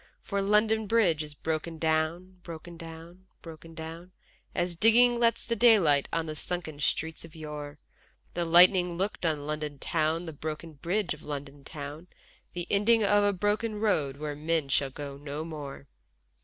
For 0.23 0.41
London 0.41 0.87
Bridge 0.87 1.21
is 1.21 1.35
broken 1.35 1.77
down, 1.77 2.39
broken 2.41 2.75
down, 2.75 3.27
broken 3.43 3.75
down, 3.75 4.13
As 4.55 4.75
digging 4.75 5.19
lets 5.19 5.45
the 5.45 5.55
daylight 5.55 6.07
on 6.11 6.25
the 6.25 6.33
sunken 6.35 6.79
streets 6.79 7.23
of 7.23 7.35
yore, 7.35 7.77
The 8.33 8.43
lightning 8.43 8.97
looked 8.97 9.27
on 9.27 9.45
London 9.45 9.77
town, 9.77 10.25
the 10.25 10.33
broken 10.33 10.73
bridge 10.73 11.13
of 11.13 11.21
London 11.21 11.63
town, 11.63 12.07
The 12.53 12.65
ending 12.71 13.03
of 13.03 13.23
a 13.23 13.31
broken 13.31 13.79
road 13.79 14.17
where 14.17 14.35
men 14.35 14.69
shall 14.69 14.89
go 14.89 15.17
no 15.17 15.45
more. 15.45 15.87